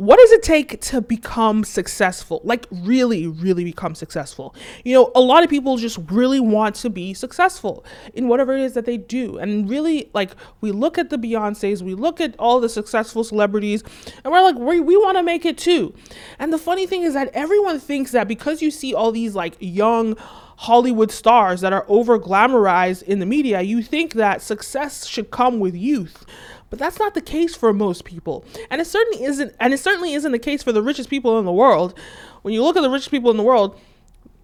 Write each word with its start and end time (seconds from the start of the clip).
what 0.00 0.18
does 0.18 0.32
it 0.32 0.42
take 0.42 0.80
to 0.80 1.02
become 1.02 1.62
successful? 1.62 2.40
Like, 2.42 2.66
really, 2.70 3.26
really 3.26 3.64
become 3.64 3.94
successful? 3.94 4.54
You 4.82 4.94
know, 4.94 5.12
a 5.14 5.20
lot 5.20 5.44
of 5.44 5.50
people 5.50 5.76
just 5.76 5.98
really 6.10 6.40
want 6.40 6.74
to 6.76 6.88
be 6.88 7.12
successful 7.12 7.84
in 8.14 8.26
whatever 8.26 8.54
it 8.54 8.62
is 8.62 8.72
that 8.72 8.86
they 8.86 8.96
do. 8.96 9.36
And 9.36 9.68
really, 9.68 10.08
like, 10.14 10.30
we 10.62 10.72
look 10.72 10.96
at 10.96 11.10
the 11.10 11.18
Beyoncés, 11.18 11.82
we 11.82 11.94
look 11.94 12.18
at 12.18 12.34
all 12.38 12.60
the 12.60 12.70
successful 12.70 13.24
celebrities, 13.24 13.84
and 14.24 14.32
we're 14.32 14.40
like, 14.40 14.56
we, 14.56 14.80
we 14.80 14.96
want 14.96 15.18
to 15.18 15.22
make 15.22 15.44
it 15.44 15.58
too. 15.58 15.94
And 16.38 16.50
the 16.50 16.56
funny 16.56 16.86
thing 16.86 17.02
is 17.02 17.12
that 17.12 17.28
everyone 17.34 17.78
thinks 17.78 18.12
that 18.12 18.26
because 18.26 18.62
you 18.62 18.70
see 18.70 18.94
all 18.94 19.12
these, 19.12 19.34
like, 19.34 19.54
young, 19.60 20.16
Hollywood 20.60 21.10
stars 21.10 21.60
that 21.60 21.74
are 21.74 21.84
over 21.88 22.18
glamorized 22.18 23.02
in 23.02 23.18
the 23.18 23.26
media, 23.26 23.60
you 23.60 23.82
think 23.82 24.14
that 24.14 24.40
success 24.40 25.06
should 25.06 25.30
come 25.30 25.58
with 25.58 25.74
youth. 25.74 26.24
But 26.70 26.78
that's 26.78 26.98
not 26.98 27.14
the 27.14 27.20
case 27.20 27.56
for 27.56 27.72
most 27.72 28.04
people. 28.04 28.44
And 28.70 28.80
it 28.80 28.86
certainly 28.86 29.24
isn't 29.24 29.54
and 29.58 29.74
it 29.74 29.78
certainly 29.78 30.14
isn't 30.14 30.32
the 30.32 30.38
case 30.38 30.62
for 30.62 30.72
the 30.72 30.82
richest 30.82 31.10
people 31.10 31.38
in 31.38 31.44
the 31.44 31.52
world. 31.52 31.98
When 32.42 32.54
you 32.54 32.62
look 32.62 32.76
at 32.76 32.82
the 32.82 32.90
richest 32.90 33.10
people 33.10 33.30
in 33.30 33.36
the 33.36 33.42
world, 33.42 33.78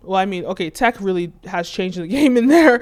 well, 0.02 0.18
I 0.18 0.26
mean, 0.26 0.44
okay, 0.44 0.68
tech 0.68 1.00
really 1.00 1.32
has 1.46 1.70
changed 1.70 1.98
the 1.98 2.06
game 2.08 2.36
in 2.36 2.48
there. 2.48 2.80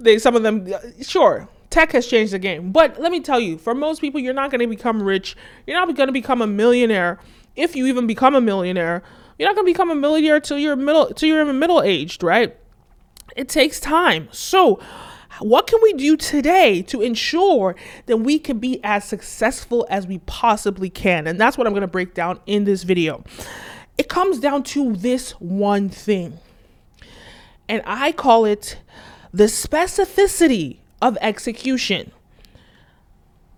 They 0.00 0.18
some 0.18 0.34
of 0.34 0.42
them 0.42 0.72
uh, 0.72 0.78
sure, 1.02 1.48
tech 1.70 1.92
has 1.92 2.06
changed 2.06 2.32
the 2.32 2.38
game. 2.38 2.72
But 2.72 3.00
let 3.00 3.12
me 3.12 3.20
tell 3.20 3.38
you, 3.40 3.58
for 3.58 3.74
most 3.74 4.00
people, 4.00 4.20
you're 4.20 4.34
not 4.34 4.50
going 4.50 4.60
to 4.60 4.66
become 4.66 5.02
rich. 5.02 5.36
You're 5.66 5.78
not 5.78 5.94
going 5.96 6.08
to 6.08 6.12
become 6.12 6.42
a 6.42 6.46
millionaire 6.46 7.18
if 7.56 7.76
you 7.76 7.86
even 7.86 8.06
become 8.06 8.34
a 8.34 8.40
millionaire. 8.40 9.02
You're 9.38 9.48
not 9.48 9.54
going 9.54 9.66
to 9.66 9.72
become 9.72 9.90
a 9.90 9.94
millionaire 9.94 10.40
till 10.40 10.58
you're 10.58 10.76
middle 10.76 11.06
till 11.14 11.28
you're 11.28 11.50
middle 11.52 11.80
aged, 11.80 12.22
right? 12.22 12.56
It 13.36 13.48
takes 13.48 13.78
time. 13.78 14.28
So, 14.32 14.80
what 15.40 15.66
can 15.66 15.80
we 15.82 15.92
do 15.94 16.16
today 16.16 16.82
to 16.82 17.00
ensure 17.00 17.74
that 18.06 18.18
we 18.18 18.38
can 18.38 18.58
be 18.58 18.82
as 18.84 19.04
successful 19.04 19.86
as 19.90 20.06
we 20.06 20.18
possibly 20.18 20.90
can? 20.90 21.26
And 21.26 21.40
that's 21.40 21.56
what 21.56 21.66
I'm 21.66 21.72
going 21.72 21.82
to 21.82 21.88
break 21.88 22.14
down 22.14 22.40
in 22.46 22.64
this 22.64 22.82
video. 22.82 23.24
It 23.98 24.08
comes 24.08 24.38
down 24.38 24.62
to 24.64 24.94
this 24.94 25.32
one 25.32 25.88
thing, 25.88 26.38
and 27.68 27.82
I 27.84 28.12
call 28.12 28.44
it 28.44 28.78
the 29.32 29.44
specificity 29.44 30.78
of 31.02 31.16
execution. 31.20 32.12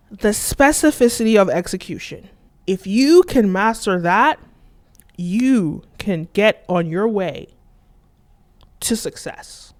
The 0.09 0.29
specificity 0.29 1.41
of 1.41 1.49
execution. 1.49 2.29
If 2.67 2.85
you 2.85 3.23
can 3.23 3.51
master 3.51 3.99
that, 4.01 4.39
you 5.17 5.83
can 5.97 6.27
get 6.33 6.63
on 6.69 6.87
your 6.87 7.07
way 7.07 7.47
to 8.81 8.95
success, 8.95 9.73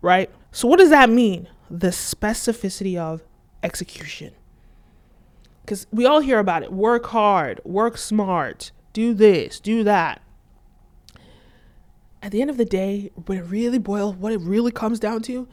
right? 0.00 0.30
So, 0.54 0.68
what 0.68 0.78
does 0.78 0.90
that 0.90 1.10
mean? 1.10 1.48
The 1.68 1.88
specificity 1.88 2.96
of 2.96 3.24
execution. 3.64 4.34
Because 5.62 5.88
we 5.90 6.06
all 6.06 6.20
hear 6.20 6.38
about 6.38 6.62
it 6.62 6.72
work 6.72 7.06
hard, 7.06 7.60
work 7.64 7.98
smart, 7.98 8.70
do 8.92 9.14
this, 9.14 9.58
do 9.58 9.82
that. 9.82 10.22
At 12.22 12.30
the 12.30 12.40
end 12.40 12.50
of 12.50 12.56
the 12.56 12.64
day, 12.64 13.10
when 13.26 13.38
it 13.38 13.42
really 13.42 13.78
boils, 13.78 14.14
what 14.14 14.32
it 14.32 14.40
really 14.40 14.70
comes 14.70 15.00
down 15.00 15.22
to 15.22 15.48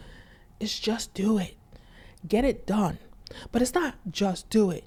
is 0.60 0.80
just 0.80 1.16
do 1.16 1.40
it. 1.40 1.56
Get 2.28 2.46
it 2.46 2.68
done. 2.68 3.00
But 3.52 3.64
it's 3.64 3.74
not 3.74 3.96
just 4.08 4.52
do 4.52 4.70
it, 4.70 4.84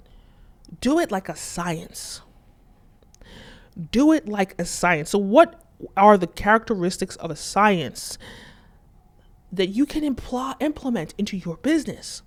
do 0.79 0.97
it 0.97 1.11
like 1.11 1.27
a 1.27 1.35
science. 1.35 2.21
Do 3.91 4.13
it 4.13 4.29
like 4.29 4.55
a 4.57 4.63
science. 4.63 5.09
So, 5.09 5.19
what 5.19 5.61
are 5.97 6.17
the 6.17 6.27
characteristics 6.27 7.17
of 7.17 7.31
a 7.31 7.35
science 7.35 8.17
that 9.55 9.67
you 9.67 9.85
can 9.85 10.03
impl- 10.03 10.55
implement 10.59 11.13
into 11.17 11.37
your 11.37 11.57
business, 11.57 12.21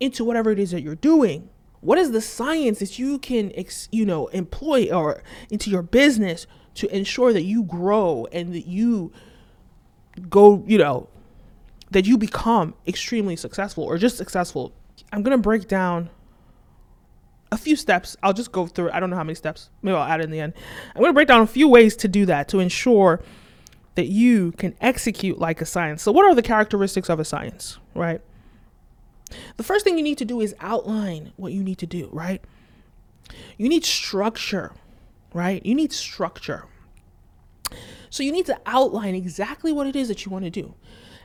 into 0.00 0.24
whatever 0.24 0.50
it 0.50 0.58
is 0.58 0.70
that 0.72 0.82
you're 0.82 0.94
doing. 0.94 1.48
What 1.80 1.98
is 1.98 2.10
the 2.10 2.20
science 2.20 2.80
that 2.80 2.98
you 2.98 3.18
can, 3.18 3.52
ex- 3.54 3.88
you 3.92 4.04
know, 4.04 4.26
employ 4.28 4.90
or 4.92 5.22
into 5.50 5.70
your 5.70 5.82
business 5.82 6.46
to 6.74 6.94
ensure 6.94 7.32
that 7.32 7.42
you 7.42 7.62
grow 7.62 8.26
and 8.32 8.52
that 8.52 8.66
you 8.66 9.12
go, 10.28 10.64
you 10.66 10.78
know, 10.78 11.08
that 11.90 12.06
you 12.06 12.18
become 12.18 12.74
extremely 12.86 13.36
successful 13.36 13.84
or 13.84 13.96
just 13.96 14.16
successful? 14.16 14.72
I'm 15.12 15.22
gonna 15.22 15.38
break 15.38 15.68
down 15.68 16.10
a 17.50 17.56
few 17.56 17.76
steps. 17.76 18.16
I'll 18.22 18.32
just 18.32 18.52
go 18.52 18.66
through. 18.66 18.90
I 18.90 19.00
don't 19.00 19.10
know 19.10 19.16
how 19.16 19.24
many 19.24 19.36
steps. 19.36 19.70
Maybe 19.82 19.96
I'll 19.96 20.02
add 20.02 20.20
in 20.20 20.30
the 20.30 20.40
end. 20.40 20.54
I'm 20.94 21.00
gonna 21.00 21.14
break 21.14 21.28
down 21.28 21.42
a 21.42 21.46
few 21.46 21.68
ways 21.68 21.96
to 21.96 22.08
do 22.08 22.26
that 22.26 22.48
to 22.48 22.58
ensure 22.58 23.22
that 23.98 24.06
you 24.06 24.52
can 24.52 24.76
execute 24.80 25.40
like 25.40 25.60
a 25.60 25.66
science. 25.66 26.04
So, 26.04 26.12
what 26.12 26.24
are 26.24 26.32
the 26.32 26.40
characteristics 26.40 27.08
of 27.08 27.18
a 27.18 27.24
science, 27.24 27.78
right? 27.96 28.20
The 29.56 29.64
first 29.64 29.84
thing 29.84 29.98
you 29.98 30.04
need 30.04 30.18
to 30.18 30.24
do 30.24 30.40
is 30.40 30.54
outline 30.60 31.32
what 31.34 31.52
you 31.52 31.64
need 31.64 31.78
to 31.78 31.86
do, 31.86 32.08
right? 32.12 32.40
You 33.56 33.68
need 33.68 33.84
structure, 33.84 34.70
right? 35.34 35.66
You 35.66 35.74
need 35.74 35.92
structure. 35.92 36.66
So, 38.08 38.22
you 38.22 38.30
need 38.30 38.46
to 38.46 38.56
outline 38.66 39.16
exactly 39.16 39.72
what 39.72 39.88
it 39.88 39.96
is 39.96 40.06
that 40.06 40.24
you 40.24 40.30
want 40.30 40.44
to 40.44 40.50
do. 40.50 40.76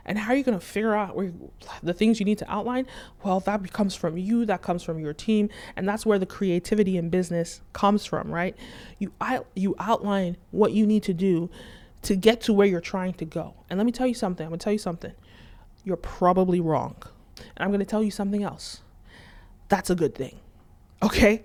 And 0.04 0.18
how 0.18 0.32
are 0.32 0.36
you 0.36 0.42
going 0.42 0.58
to 0.58 0.66
figure 0.66 0.96
out 0.96 1.14
where 1.14 1.32
the 1.80 1.94
things 1.94 2.18
you 2.18 2.26
need 2.26 2.38
to 2.38 2.52
outline? 2.52 2.88
Well, 3.22 3.38
that 3.38 3.62
becomes 3.62 3.94
from 3.94 4.18
you, 4.18 4.44
that 4.46 4.62
comes 4.62 4.82
from 4.82 4.98
your 4.98 5.14
team, 5.14 5.48
and 5.76 5.88
that's 5.88 6.04
where 6.04 6.18
the 6.18 6.26
creativity 6.26 6.96
in 6.96 7.08
business 7.08 7.60
comes 7.72 8.04
from, 8.04 8.32
right? 8.32 8.56
You 8.98 9.12
you 9.54 9.76
outline 9.78 10.38
what 10.50 10.72
you 10.72 10.88
need 10.88 11.04
to 11.04 11.14
do 11.14 11.50
to 12.04 12.16
get 12.16 12.40
to 12.42 12.52
where 12.52 12.66
you're 12.66 12.80
trying 12.80 13.14
to 13.14 13.24
go. 13.24 13.54
And 13.68 13.78
let 13.78 13.86
me 13.86 13.92
tell 13.92 14.06
you 14.06 14.14
something. 14.14 14.44
I'm 14.44 14.50
going 14.50 14.58
to 14.58 14.64
tell 14.64 14.72
you 14.72 14.78
something. 14.78 15.12
You're 15.84 15.96
probably 15.96 16.60
wrong. 16.60 16.96
And 17.36 17.64
I'm 17.64 17.68
going 17.68 17.80
to 17.80 17.86
tell 17.86 18.02
you 18.02 18.10
something 18.10 18.42
else. 18.42 18.82
That's 19.68 19.90
a 19.90 19.94
good 19.94 20.14
thing. 20.14 20.38
Okay? 21.02 21.44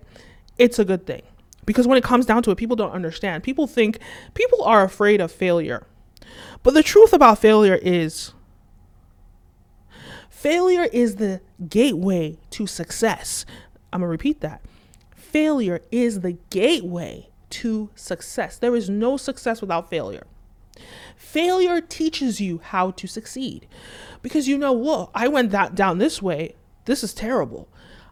It's 0.57 0.79
a 0.79 0.85
good 0.85 1.05
thing. 1.05 1.23
Because 1.65 1.87
when 1.87 1.97
it 1.97 2.03
comes 2.03 2.25
down 2.25 2.43
to 2.43 2.51
it, 2.51 2.57
people 2.57 2.75
don't 2.75 2.91
understand. 2.91 3.43
People 3.43 3.67
think 3.67 3.99
people 4.33 4.63
are 4.63 4.83
afraid 4.83 5.21
of 5.21 5.31
failure. 5.31 5.85
But 6.63 6.73
the 6.73 6.83
truth 6.83 7.13
about 7.13 7.39
failure 7.39 7.79
is 7.81 8.33
failure 10.29 10.87
is 10.91 11.17
the 11.17 11.41
gateway 11.67 12.37
to 12.51 12.65
success. 12.65 13.45
I'm 13.91 13.99
going 14.01 14.07
to 14.07 14.11
repeat 14.11 14.41
that. 14.41 14.61
Failure 15.15 15.81
is 15.91 16.21
the 16.21 16.37
gateway 16.49 17.29
to 17.51 17.89
success. 17.95 18.57
There 18.57 18.75
is 18.75 18.89
no 18.89 19.17
success 19.17 19.61
without 19.61 19.89
failure. 19.89 20.25
Failure 21.15 21.81
teaches 21.81 22.39
you 22.41 22.59
how 22.63 22.91
to 22.91 23.07
succeed 23.07 23.67
because 24.21 24.47
you 24.47 24.57
know, 24.57 24.71
well, 24.73 25.11
I 25.13 25.27
went 25.27 25.51
that 25.51 25.75
down 25.75 25.97
this 25.97 26.21
way. 26.21 26.55
This 26.85 27.03
is 27.03 27.13
terrible. 27.13 27.67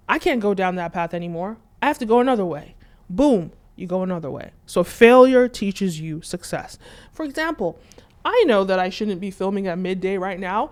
I 0.07 0.19
can't 0.19 0.41
go 0.41 0.53
down 0.53 0.75
that 0.75 0.93
path 0.93 1.13
anymore. 1.13 1.57
I 1.81 1.87
have 1.87 1.99
to 1.99 2.05
go 2.05 2.19
another 2.19 2.45
way. 2.45 2.75
Boom, 3.09 3.51
you 3.75 3.87
go 3.87 4.03
another 4.03 4.31
way. 4.31 4.51
So 4.65 4.83
failure 4.83 5.47
teaches 5.47 5.99
you 5.99 6.21
success. 6.21 6.77
For 7.11 7.23
example, 7.25 7.79
I 8.23 8.43
know 8.45 8.63
that 8.63 8.79
I 8.79 8.89
shouldn't 8.89 9.21
be 9.21 9.31
filming 9.31 9.67
at 9.67 9.77
midday 9.77 10.17
right 10.17 10.39
now. 10.39 10.71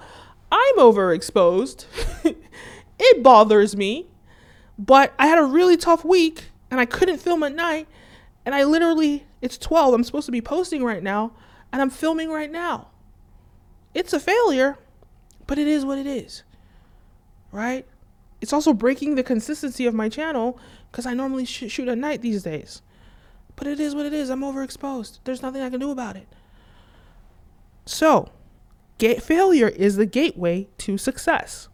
I'm 0.51 0.77
overexposed. 0.77 1.85
it 2.99 3.23
bothers 3.23 3.75
me. 3.75 4.07
But 4.77 5.13
I 5.17 5.27
had 5.27 5.39
a 5.39 5.43
really 5.43 5.77
tough 5.77 6.03
week 6.03 6.45
and 6.69 6.79
I 6.79 6.85
couldn't 6.85 7.19
film 7.19 7.43
at 7.43 7.55
night. 7.55 7.87
And 8.45 8.53
I 8.53 8.63
literally, 8.63 9.25
it's 9.41 9.57
12. 9.57 9.93
I'm 9.93 10.03
supposed 10.03 10.25
to 10.25 10.31
be 10.31 10.41
posting 10.41 10.83
right 10.83 11.01
now 11.01 11.31
and 11.71 11.81
I'm 11.81 11.89
filming 11.89 12.29
right 12.29 12.51
now. 12.51 12.89
It's 13.93 14.13
a 14.13 14.19
failure, 14.19 14.77
but 15.47 15.57
it 15.57 15.67
is 15.67 15.85
what 15.85 15.97
it 15.97 16.07
is. 16.07 16.43
Right? 17.51 17.87
It's 18.41 18.53
also 18.53 18.73
breaking 18.73 19.15
the 19.15 19.23
consistency 19.23 19.85
of 19.85 19.93
my 19.93 20.09
channel 20.09 20.59
because 20.91 21.05
I 21.05 21.13
normally 21.13 21.45
sh- 21.45 21.69
shoot 21.71 21.87
at 21.87 21.97
night 21.97 22.21
these 22.21 22.43
days. 22.43 22.81
But 23.55 23.67
it 23.67 23.79
is 23.79 23.95
what 23.95 24.05
it 24.05 24.13
is. 24.13 24.29
I'm 24.29 24.41
overexposed. 24.41 25.19
There's 25.23 25.41
nothing 25.41 25.61
I 25.61 25.69
can 25.69 25.79
do 25.79 25.91
about 25.91 26.17
it. 26.17 26.27
So, 27.85 28.29
ga- 28.97 29.19
failure 29.19 29.69
is 29.69 29.95
the 29.95 30.05
gateway 30.05 30.67
to 30.79 30.97
success. 30.97 31.69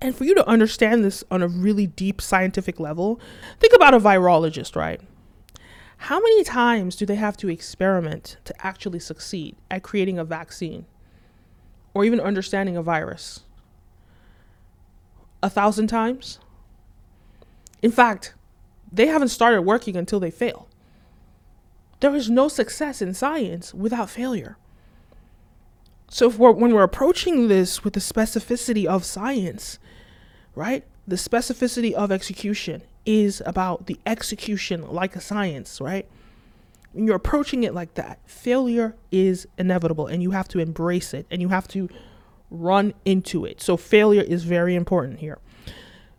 And 0.00 0.14
for 0.14 0.24
you 0.24 0.34
to 0.34 0.46
understand 0.46 1.04
this 1.04 1.24
on 1.30 1.42
a 1.42 1.48
really 1.48 1.86
deep 1.86 2.20
scientific 2.20 2.78
level, 2.78 3.20
think 3.58 3.72
about 3.74 3.94
a 3.94 4.00
virologist, 4.00 4.76
right? 4.76 5.00
How 5.98 6.20
many 6.20 6.44
times 6.44 6.96
do 6.96 7.06
they 7.06 7.14
have 7.14 7.36
to 7.38 7.48
experiment 7.48 8.36
to 8.44 8.54
actually 8.66 8.98
succeed 8.98 9.56
at 9.70 9.82
creating 9.82 10.18
a 10.18 10.24
vaccine 10.24 10.84
or 11.94 12.04
even 12.04 12.20
understanding 12.20 12.76
a 12.76 12.82
virus? 12.82 13.40
A 15.42 15.48
thousand 15.48 15.86
times? 15.86 16.38
In 17.82 17.90
fact, 17.90 18.34
they 18.92 19.06
haven't 19.06 19.28
started 19.28 19.62
working 19.62 19.96
until 19.96 20.20
they 20.20 20.30
fail. 20.30 20.68
There 22.00 22.14
is 22.14 22.28
no 22.28 22.48
success 22.48 23.00
in 23.00 23.14
science 23.14 23.72
without 23.72 24.10
failure. 24.10 24.58
So 26.08 26.28
we're, 26.28 26.52
when 26.52 26.72
we're 26.72 26.82
approaching 26.82 27.48
this 27.48 27.84
with 27.84 27.94
the 27.94 28.00
specificity 28.00 28.86
of 28.86 29.04
science, 29.04 29.78
right? 30.54 30.84
The 31.06 31.16
specificity 31.16 31.92
of 31.92 32.12
execution 32.12 32.82
is 33.04 33.42
about 33.46 33.86
the 33.86 33.98
execution 34.06 34.88
like 34.90 35.16
a 35.16 35.20
science, 35.20 35.80
right? 35.80 36.08
When 36.92 37.06
you're 37.06 37.16
approaching 37.16 37.64
it 37.64 37.74
like 37.74 37.94
that, 37.94 38.18
failure 38.26 38.96
is 39.10 39.46
inevitable 39.58 40.06
and 40.06 40.22
you 40.22 40.30
have 40.30 40.48
to 40.48 40.58
embrace 40.58 41.12
it 41.12 41.26
and 41.30 41.42
you 41.42 41.48
have 41.48 41.68
to 41.68 41.88
run 42.50 42.94
into 43.04 43.44
it. 43.44 43.60
So 43.60 43.76
failure 43.76 44.22
is 44.22 44.44
very 44.44 44.74
important 44.74 45.18
here. 45.18 45.38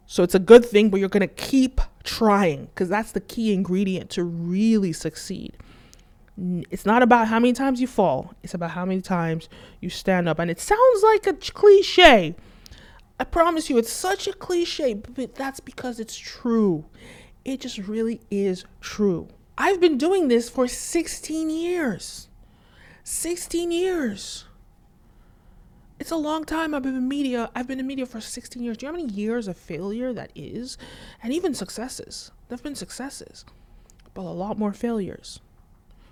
So 0.06 0.24
it's 0.24 0.36
a 0.36 0.40
good 0.40 0.66
thing, 0.66 0.90
but 0.90 1.00
you're 1.00 1.10
going 1.10 1.22
to 1.22 1.28
keep 1.28 1.82
trying 2.04 2.66
because 2.66 2.90
that's 2.90 3.12
the 3.12 3.20
key 3.20 3.54
ingredient 3.54 4.10
to 4.12 4.24
really 4.24 4.94
succeed. 4.94 5.58
It's 6.70 6.86
not 6.86 7.02
about 7.02 7.28
how 7.28 7.40
many 7.40 7.54
times 7.54 7.82
you 7.82 7.88
fall, 7.88 8.34
it's 8.44 8.54
about 8.54 8.72
how 8.72 8.86
many 8.86 9.02
times 9.02 9.50
you 9.82 9.90
stand 9.90 10.30
up. 10.30 10.38
And 10.38 10.52
it 10.52 10.60
sounds 10.60 11.04
like 11.04 11.26
a 11.26 11.34
cliche. 11.34 12.36
I 13.20 13.24
promise 13.24 13.70
you, 13.70 13.78
it's 13.80 13.92
such 13.92 14.28
a 14.28 14.34
cliche, 14.34 14.94
but 14.94 15.34
that's 15.34 15.60
because 15.60 16.00
it's 16.00 16.18
true. 16.18 16.86
It 17.44 17.62
just 17.62 17.80
really 17.80 18.22
is 18.30 18.66
true. 18.82 19.30
I've 19.58 19.80
been 19.80 19.98
doing 19.98 20.28
this 20.28 20.50
for 20.50 20.68
16 20.68 21.50
years. 21.50 22.30
16 23.04 23.72
years. 23.72 24.46
It's 26.00 26.12
a 26.12 26.16
long 26.16 26.44
time. 26.44 26.76
I've 26.76 26.84
been 26.84 26.96
in 26.96 27.08
media. 27.08 27.50
I've 27.56 27.68
been 27.68 27.80
in 27.80 27.88
media 27.88 28.06
for 28.06 28.22
16 28.22 28.62
years. 28.62 28.78
Do 28.78 28.86
you 28.86 28.92
know 28.92 29.00
how 29.00 29.04
many 29.04 29.14
years 29.14 29.48
of 29.48 29.58
failure 29.58 30.14
that 30.14 30.32
is? 30.36 30.78
And 31.24 31.34
even 31.34 31.56
successes. 31.56 32.32
There 32.48 32.56
have 32.56 32.64
been 32.64 32.76
successes, 32.76 33.46
but 34.14 34.22
a 34.22 34.30
lot 34.30 34.60
more 34.60 34.74
failures. 34.74 35.40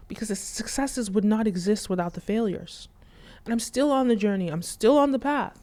Because 0.08 0.28
the 0.28 0.36
successes 0.36 1.10
would 1.10 1.26
not 1.26 1.48
exist 1.48 1.90
without 1.90 2.14
the 2.14 2.22
failures. 2.22 2.88
And 3.44 3.52
I'm 3.52 3.60
still 3.60 3.92
on 3.92 4.08
the 4.08 4.16
journey. 4.16 4.50
I'm 4.50 4.62
still 4.62 4.98
on 4.98 5.12
the 5.12 5.20
path. 5.20 5.62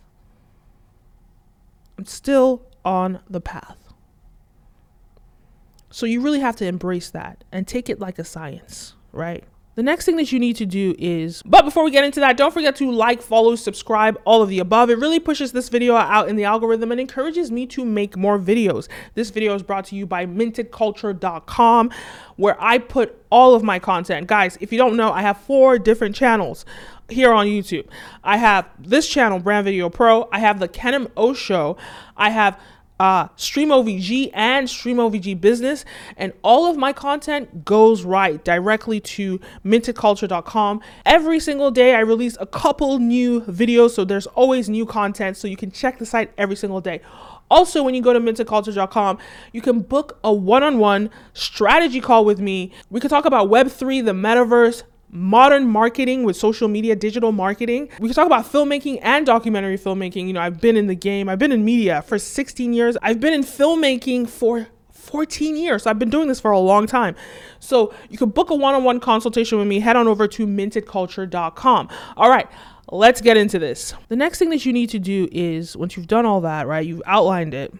I'm 1.98 2.06
still 2.06 2.62
on 2.84 3.20
the 3.28 3.40
path. 3.40 3.78
So 5.90 6.06
you 6.06 6.20
really 6.20 6.40
have 6.40 6.56
to 6.56 6.66
embrace 6.66 7.10
that 7.10 7.44
and 7.52 7.68
take 7.68 7.90
it 7.90 8.00
like 8.00 8.18
a 8.18 8.24
science, 8.24 8.94
right? 9.12 9.44
The 9.74 9.82
next 9.82 10.04
thing 10.04 10.16
that 10.16 10.30
you 10.30 10.38
need 10.38 10.56
to 10.56 10.66
do 10.66 10.94
is, 10.98 11.42
but 11.46 11.64
before 11.64 11.82
we 11.82 11.90
get 11.90 12.04
into 12.04 12.20
that, 12.20 12.36
don't 12.36 12.52
forget 12.52 12.76
to 12.76 12.90
like, 12.90 13.22
follow, 13.22 13.54
subscribe, 13.54 14.20
all 14.26 14.42
of 14.42 14.50
the 14.50 14.58
above. 14.58 14.90
It 14.90 14.98
really 14.98 15.18
pushes 15.18 15.52
this 15.52 15.70
video 15.70 15.94
out 15.94 16.28
in 16.28 16.36
the 16.36 16.44
algorithm 16.44 16.92
and 16.92 17.00
encourages 17.00 17.50
me 17.50 17.66
to 17.68 17.82
make 17.82 18.14
more 18.14 18.38
videos. 18.38 18.88
This 19.14 19.30
video 19.30 19.54
is 19.54 19.62
brought 19.62 19.86
to 19.86 19.96
you 19.96 20.04
by 20.04 20.26
mintedculture.com, 20.26 21.90
where 22.36 22.62
I 22.62 22.76
put 22.76 23.24
all 23.30 23.54
of 23.54 23.62
my 23.62 23.78
content. 23.78 24.26
Guys, 24.26 24.58
if 24.60 24.72
you 24.72 24.78
don't 24.78 24.94
know, 24.94 25.10
I 25.10 25.22
have 25.22 25.38
four 25.38 25.78
different 25.78 26.14
channels 26.14 26.66
here 27.08 27.32
on 27.32 27.46
YouTube. 27.46 27.86
I 28.22 28.36
have 28.36 28.68
this 28.78 29.08
channel, 29.08 29.38
Brand 29.38 29.64
Video 29.64 29.88
Pro. 29.88 30.28
I 30.32 30.40
have 30.40 30.58
the 30.58 30.68
Kenim 30.68 31.10
O 31.16 31.32
Show. 31.32 31.78
I 32.14 32.28
have 32.28 32.60
uh, 33.02 33.26
Stream 33.34 33.70
OVG 33.70 34.30
and 34.32 34.70
Stream 34.70 34.98
OVG 34.98 35.40
Business, 35.40 35.84
and 36.16 36.32
all 36.44 36.66
of 36.66 36.76
my 36.76 36.92
content 36.92 37.64
goes 37.64 38.04
right 38.04 38.44
directly 38.44 39.00
to 39.00 39.40
mintedculture.com. 39.64 40.80
Every 41.04 41.40
single 41.40 41.72
day, 41.72 41.96
I 41.96 41.98
release 41.98 42.36
a 42.38 42.46
couple 42.46 43.00
new 43.00 43.40
videos, 43.40 43.90
so 43.90 44.04
there's 44.04 44.28
always 44.28 44.68
new 44.68 44.86
content, 44.86 45.36
so 45.36 45.48
you 45.48 45.56
can 45.56 45.72
check 45.72 45.98
the 45.98 46.06
site 46.06 46.32
every 46.38 46.54
single 46.54 46.80
day. 46.80 47.00
Also, 47.50 47.82
when 47.82 47.96
you 47.96 48.02
go 48.02 48.12
to 48.12 48.20
mintedculture.com, 48.20 49.18
you 49.52 49.60
can 49.60 49.80
book 49.80 50.20
a 50.22 50.32
one 50.32 50.62
on 50.62 50.78
one 50.78 51.10
strategy 51.34 52.00
call 52.00 52.24
with 52.24 52.38
me. 52.38 52.70
We 52.88 53.00
could 53.00 53.10
talk 53.10 53.24
about 53.24 53.48
Web3, 53.48 54.04
the 54.04 54.12
metaverse, 54.12 54.84
modern 55.12 55.68
marketing 55.68 56.24
with 56.24 56.36
social 56.36 56.68
media, 56.68 56.96
digital 56.96 57.30
marketing. 57.30 57.88
We 58.00 58.08
can 58.08 58.14
talk 58.14 58.26
about 58.26 58.50
filmmaking 58.50 58.98
and 59.02 59.24
documentary 59.24 59.78
filmmaking. 59.78 60.26
You 60.26 60.32
know, 60.32 60.40
I've 60.40 60.60
been 60.60 60.76
in 60.76 60.86
the 60.86 60.94
game, 60.94 61.28
I've 61.28 61.38
been 61.38 61.52
in 61.52 61.64
media 61.64 62.02
for 62.02 62.18
16 62.18 62.72
years, 62.72 62.96
I've 63.02 63.20
been 63.20 63.34
in 63.34 63.42
filmmaking 63.42 64.28
for 64.28 64.66
14 64.90 65.56
years. 65.56 65.82
So 65.82 65.90
I've 65.90 65.98
been 65.98 66.10
doing 66.10 66.28
this 66.28 66.40
for 66.40 66.50
a 66.50 66.58
long 66.58 66.86
time. 66.86 67.14
So 67.60 67.92
you 68.08 68.16
can 68.16 68.30
book 68.30 68.50
a 68.50 68.54
one 68.54 68.74
on 68.74 68.84
one 68.84 69.00
consultation 69.00 69.58
with 69.58 69.66
me. 69.66 69.80
Head 69.80 69.96
on 69.96 70.08
over 70.08 70.26
to 70.28 70.46
mintedculture.com. 70.46 71.88
All 72.16 72.30
right. 72.30 72.48
Let's 72.90 73.20
get 73.20 73.36
into 73.36 73.58
this. 73.58 73.94
The 74.08 74.16
next 74.16 74.38
thing 74.38 74.50
that 74.50 74.66
you 74.66 74.72
need 74.72 74.90
to 74.90 74.98
do 74.98 75.28
is 75.32 75.76
once 75.76 75.96
you've 75.96 76.08
done 76.08 76.26
all 76.26 76.40
that, 76.42 76.66
right? 76.66 76.86
You've 76.86 77.02
outlined 77.06 77.54
it. 77.54 77.72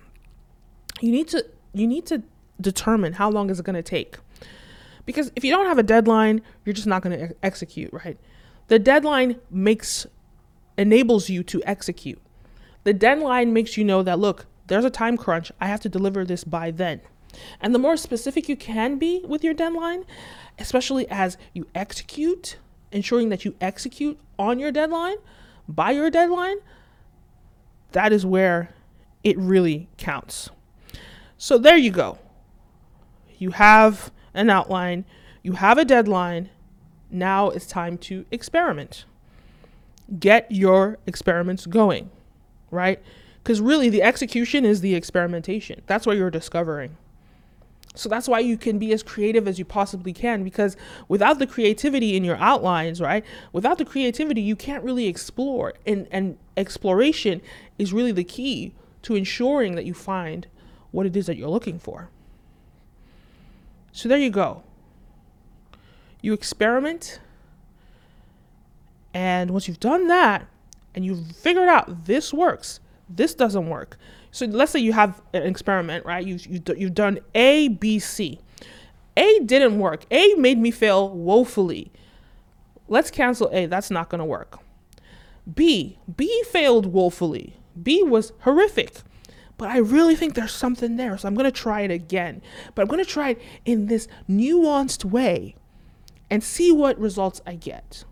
You 1.01 1.11
need 1.11 1.29
to 1.29 1.45
you 1.75 1.87
need 1.87 2.07
to 2.07 2.23
determine 2.61 3.15
how 3.15 3.31
long 3.31 3.51
is 3.51 3.59
it 3.59 3.65
going 3.65 3.75
to 3.77 3.83
take. 3.83 4.17
Because 5.05 5.33
if 5.35 5.45
you 5.45 5.51
don't 5.51 5.67
have 5.67 5.79
a 5.79 5.83
deadline, 5.83 6.43
you're 6.65 6.73
just 6.73 6.87
not 6.87 7.03
going 7.03 7.17
to 7.17 7.25
ex- 7.25 7.35
execute, 7.43 7.93
right? 7.93 8.19
The 8.69 8.79
deadline 8.79 9.41
makes 9.51 10.07
enables 10.79 11.29
you 11.29 11.43
to 11.45 11.63
execute. 11.65 12.21
The 12.85 12.95
deadline 12.95 13.53
makes 13.53 13.77
you 13.77 13.85
know 13.85 14.03
that 14.03 14.19
look, 14.19 14.47
there's 14.67 14.85
a 14.85 14.91
time 14.91 15.17
crunch. 15.17 15.53
I 15.61 15.67
have 15.67 15.81
to 15.81 15.89
deliver 15.89 16.25
this 16.25 16.45
by 16.45 16.71
then. 16.71 17.01
And 17.61 17.75
the 17.75 17.79
more 17.79 17.97
specific 17.97 18.49
you 18.49 18.57
can 18.57 18.99
be 18.99 19.23
with 19.25 19.43
your 19.43 19.55
deadline, 19.55 20.05
especially 20.59 21.09
as 21.11 21.37
you 21.53 21.67
execute, 21.75 22.57
ensuring 22.91 23.29
that 23.31 23.45
you 23.45 23.55
execute 23.61 24.19
on 24.39 24.59
your 24.59 24.71
deadline, 24.71 25.17
by 25.69 25.93
your 25.93 26.11
deadline, 26.11 26.57
that 27.93 28.13
is 28.13 28.27
where 28.27 28.75
it 29.25 29.37
really 29.39 29.89
counts. 29.97 30.51
So 31.39 31.59
there 31.59 31.77
you 31.77 31.91
go. 31.91 32.19
You 33.39 33.51
have 33.51 34.13
an 34.35 34.51
outline, 34.51 35.05
you 35.43 35.53
have 35.53 35.79
a 35.79 35.85
deadline. 35.85 36.51
Now 37.11 37.51
it's 37.51 37.67
time 37.67 37.99
to 37.99 38.25
experiment. 38.31 39.05
Get 40.19 40.51
your 40.51 40.99
experiments 41.07 41.67
going, 41.67 42.11
right? 42.71 43.01
Because 43.43 43.61
really, 43.61 43.89
the 43.89 44.03
execution 44.03 44.65
is 44.65 44.81
the 44.81 44.95
experimentation. 44.95 45.83
That's 45.87 46.07
what 46.07 46.17
you're 46.17 46.31
discovering. 46.31 46.97
So 47.95 48.09
that's 48.09 48.27
why 48.27 48.39
you 48.39 48.57
can 48.57 48.79
be 48.79 48.93
as 48.93 49.03
creative 49.03 49.47
as 49.47 49.59
you 49.59 49.65
possibly 49.67 50.15
can 50.15 50.45
because 50.45 50.77
without 51.09 51.39
the 51.39 51.47
creativity 51.47 52.17
in 52.17 52.25
your 52.25 52.37
outlines, 52.37 53.01
right? 53.01 53.25
Without 53.53 53.77
the 53.77 53.85
creativity, 53.85 54.41
you 54.41 54.57
can't 54.57 54.83
really 54.83 55.07
explore. 55.07 55.75
And 55.87 56.09
and 56.11 56.39
exploration 56.57 57.43
is 57.79 57.93
really 57.93 58.13
the 58.13 58.25
key 58.25 58.73
to 59.03 59.15
ensuring 59.15 59.75
that 59.75 59.85
you 59.85 59.93
find 59.93 60.47
what 60.91 61.07
it 61.07 61.17
is 61.17 61.27
that 61.27 61.37
you're 61.37 61.51
looking 61.51 61.79
for. 61.79 62.09
So 63.93 64.09
there 64.09 64.19
you 64.19 64.31
go. 64.31 64.63
You 66.23 66.33
experiment. 66.33 67.21
And 69.15 69.51
once 69.51 69.69
you've 69.69 69.81
done 69.81 70.09
that 70.09 70.47
and 70.95 71.05
you've 71.05 71.37
figured 71.37 71.69
out 71.69 72.07
this 72.07 72.33
works, 72.33 72.81
this 73.09 73.35
doesn't 73.35 73.69
work. 73.69 73.99
So 74.31 74.47
let's 74.47 74.73
say 74.73 74.81
you 74.81 74.95
have 74.95 75.21
an 75.35 75.43
experiment, 75.43 76.07
right? 76.07 76.27
You've, 76.27 76.47
you've, 76.47 76.63
you've 76.77 76.95
done 76.95 77.19
A, 77.35 77.69
B, 77.69 77.99
C. 77.99 78.41
A 79.15 79.41
didn't 79.41 79.79
work. 79.79 80.05
A 80.11 80.35
made 80.35 80.59
me 80.59 80.71
fail 80.71 81.11
woefully. 81.11 81.93
Let's 82.89 83.11
cancel 83.11 83.51
A. 83.53 83.67
That's 83.67 83.91
not 83.91 84.09
going 84.09 84.21
to 84.21 84.25
work. 84.25 84.59
B. 85.55 85.99
B 86.17 86.45
failed 86.51 86.87
woefully. 86.87 87.57
B 87.81 88.03
was 88.03 88.33
horrific 88.41 89.03
but 89.63 89.71
I 89.71 89.79
really 89.79 90.17
think 90.17 90.35
there's 90.35 90.51
something 90.53 90.97
there. 90.97 91.17
So 91.17 91.29
I'm 91.29 91.37
going 91.37 91.45
to 91.45 91.53
try 91.53 91.83
it 91.83 91.93
again. 91.93 92.43
But 92.75 92.83
I'm 92.83 92.89
going 92.89 92.99
to 92.99 93.09
try 93.09 93.29
it 93.29 93.43
in 93.65 93.87
this 93.87 94.09
nuanced 94.29 95.05
way 95.05 95.55
and 96.29 96.43
see 96.43 96.73
what 96.73 96.99
results 96.99 97.41
I 97.47 97.55
get. 97.55 98.03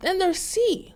Then 0.00 0.16
there's 0.16 0.38
C. 0.38 0.94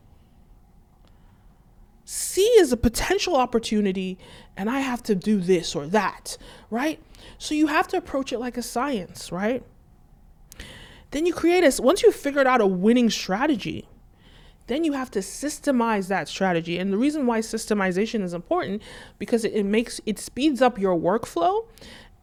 C 2.06 2.40
is 2.40 2.72
a 2.72 2.78
potential 2.78 3.36
opportunity, 3.36 4.16
and 4.56 4.70
I 4.70 4.80
have 4.80 5.02
to 5.02 5.14
do 5.14 5.38
this 5.38 5.74
or 5.74 5.86
that, 5.88 6.38
right? 6.70 6.98
So 7.36 7.54
you 7.54 7.66
have 7.66 7.88
to 7.88 7.98
approach 7.98 8.32
it 8.32 8.38
like 8.38 8.56
a 8.56 8.62
science, 8.62 9.30
right? 9.30 9.62
Then 11.10 11.26
you 11.26 11.34
create 11.34 11.62
a, 11.62 11.82
once 11.82 12.02
you've 12.02 12.14
figured 12.14 12.46
out 12.46 12.62
a 12.62 12.66
winning 12.66 13.10
strategy, 13.10 13.86
then 14.72 14.84
you 14.84 14.92
have 14.92 15.10
to 15.12 15.18
systemize 15.18 16.08
that 16.08 16.28
strategy. 16.28 16.78
And 16.78 16.92
the 16.92 16.96
reason 16.96 17.26
why 17.26 17.40
systemization 17.40 18.22
is 18.22 18.32
important 18.32 18.82
because 19.18 19.44
it, 19.44 19.64
makes 19.64 20.00
it 20.06 20.18
speeds 20.18 20.62
up 20.62 20.78
your 20.78 20.98
workflow 20.98 21.66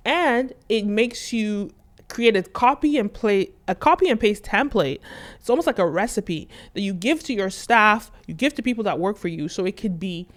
and 0.03 0.53
it 0.67 0.85
makes 0.85 1.31
you 1.31 1.71
create 2.07 2.35
a 2.35 2.41
copy 2.41 2.97
and 2.97 3.13
play 3.13 3.51
a 3.67 3.75
copy 3.75 4.09
and 4.09 4.19
paste 4.19 4.43
template. 4.43 4.99
It's 5.39 5.49
almost 5.49 5.67
like 5.67 5.77
a 5.77 5.87
recipe 5.87 6.49
that 6.73 6.81
you 6.81 6.93
give 6.93 7.23
to 7.25 7.33
your 7.33 7.51
staff, 7.51 8.11
you 8.25 8.33
give 8.33 8.55
to 8.55 8.63
people 8.63 8.83
that 8.85 8.99
work 8.99 9.17
for 9.17 9.27
you 9.27 9.47
so 9.47 9.65
it 9.65 9.77
could 9.77 9.99
be 9.99 10.27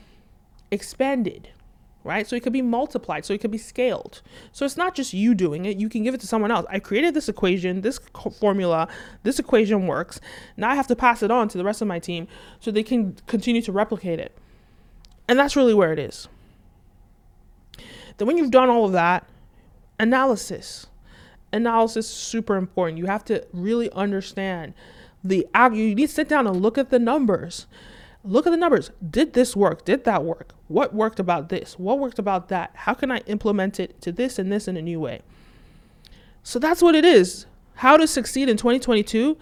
expanded 0.70 1.48
right? 2.04 2.26
So 2.26 2.36
it 2.36 2.42
could 2.42 2.52
be 2.52 2.62
multiplied, 2.62 3.24
so 3.24 3.32
it 3.32 3.40
could 3.40 3.50
be 3.50 3.58
scaled. 3.58 4.22
So 4.52 4.64
it's 4.64 4.76
not 4.76 4.94
just 4.94 5.12
you 5.12 5.34
doing 5.34 5.64
it, 5.64 5.78
you 5.78 5.88
can 5.88 6.02
give 6.02 6.14
it 6.14 6.20
to 6.20 6.26
someone 6.26 6.50
else. 6.50 6.66
I 6.68 6.78
created 6.78 7.14
this 7.14 7.28
equation, 7.28 7.82
this 7.82 8.00
formula, 8.38 8.88
this 9.22 9.38
equation 9.38 9.86
works. 9.86 10.20
Now 10.56 10.70
I 10.70 10.74
have 10.74 10.86
to 10.88 10.96
pass 10.96 11.22
it 11.22 11.30
on 11.30 11.48
to 11.48 11.58
the 11.58 11.64
rest 11.64 11.82
of 11.82 11.88
my 11.88 11.98
team 11.98 12.28
so 12.60 12.70
they 12.70 12.82
can 12.82 13.16
continue 13.26 13.62
to 13.62 13.72
replicate 13.72 14.18
it. 14.18 14.36
And 15.28 15.38
that's 15.38 15.56
really 15.56 15.74
where 15.74 15.92
it 15.92 15.98
is. 15.98 16.28
Then 18.18 18.26
when 18.26 18.36
you've 18.36 18.50
done 18.50 18.68
all 18.68 18.84
of 18.84 18.92
that, 18.92 19.26
analysis. 19.98 20.86
Analysis 21.52 22.06
is 22.06 22.12
super 22.12 22.56
important. 22.56 22.98
You 22.98 23.06
have 23.06 23.24
to 23.26 23.46
really 23.52 23.90
understand 23.92 24.74
the 25.24 25.46
you 25.72 25.94
need 25.94 26.08
to 26.08 26.12
sit 26.12 26.28
down 26.28 26.46
and 26.46 26.60
look 26.60 26.76
at 26.76 26.90
the 26.90 26.98
numbers 26.98 27.66
look 28.24 28.46
at 28.46 28.50
the 28.50 28.56
numbers. 28.56 28.90
Did 29.08 29.32
this 29.32 29.56
work? 29.56 29.84
Did 29.84 30.04
that 30.04 30.24
work? 30.24 30.54
What 30.68 30.94
worked 30.94 31.18
about 31.18 31.48
this? 31.48 31.78
What 31.78 31.98
worked 31.98 32.18
about 32.18 32.48
that? 32.48 32.70
How 32.74 32.94
can 32.94 33.10
I 33.10 33.18
implement 33.26 33.80
it 33.80 34.00
to 34.02 34.12
this 34.12 34.38
and 34.38 34.50
this 34.50 34.68
in 34.68 34.76
a 34.76 34.82
new 34.82 35.00
way? 35.00 35.22
So 36.42 36.58
that's 36.58 36.82
what 36.82 36.94
it 36.94 37.04
is. 37.04 37.46
How 37.76 37.96
to 37.96 38.06
succeed 38.06 38.48
in 38.48 38.56
2022 38.56 39.36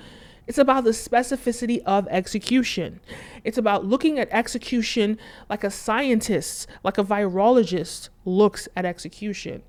It's 0.51 0.59
about 0.59 0.83
the 0.83 0.91
specificity 0.91 1.81
of 1.87 2.09
execution. 2.09 2.99
It's 3.45 3.57
about 3.57 3.85
looking 3.85 4.19
at 4.19 4.29
execution 4.33 5.17
like 5.49 5.63
a 5.63 5.71
scientist, 5.71 6.67
like 6.83 6.99
a 6.99 7.05
virologist 7.05 8.09
looks 8.25 8.69
at 8.75 8.85
execution, 8.85 9.63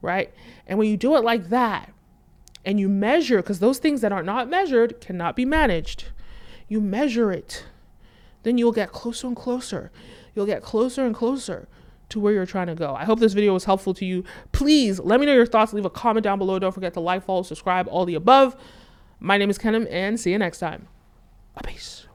right? 0.00 0.32
And 0.66 0.78
when 0.78 0.88
you 0.88 0.96
do 0.96 1.14
it 1.16 1.24
like 1.24 1.50
that 1.50 1.92
and 2.64 2.80
you 2.80 2.88
measure, 2.88 3.36
because 3.42 3.58
those 3.58 3.76
things 3.76 4.00
that 4.00 4.12
are 4.12 4.22
not 4.22 4.48
measured 4.48 4.98
cannot 4.98 5.36
be 5.36 5.44
managed, 5.44 6.04
you 6.68 6.80
measure 6.80 7.30
it, 7.30 7.66
then 8.44 8.56
you'll 8.56 8.72
get 8.72 8.92
closer 8.92 9.26
and 9.26 9.36
closer. 9.36 9.90
You'll 10.34 10.46
get 10.46 10.62
closer 10.62 11.04
and 11.04 11.14
closer 11.14 11.68
to 12.10 12.20
where 12.20 12.32
you're 12.32 12.46
trying 12.46 12.68
to 12.68 12.74
go. 12.74 12.94
I 12.94 13.04
hope 13.04 13.18
this 13.18 13.32
video 13.32 13.52
was 13.52 13.64
helpful 13.64 13.94
to 13.94 14.04
you. 14.04 14.24
Please 14.52 15.00
let 15.00 15.18
me 15.18 15.26
know 15.26 15.34
your 15.34 15.46
thoughts. 15.46 15.72
Leave 15.72 15.84
a 15.84 15.90
comment 15.90 16.22
down 16.22 16.38
below. 16.38 16.58
Don't 16.58 16.72
forget 16.72 16.94
to 16.94 17.00
like, 17.00 17.24
follow, 17.24 17.42
subscribe, 17.42 17.88
all 17.88 18.04
the 18.04 18.14
above. 18.14 18.56
My 19.20 19.38
name 19.38 19.50
is 19.50 19.58
Kenim, 19.58 19.86
and 19.90 20.20
see 20.20 20.30
you 20.30 20.38
next 20.38 20.58
time. 20.58 20.86
Peace. 21.64 22.06